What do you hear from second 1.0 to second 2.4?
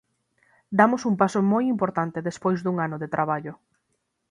un paso moi importante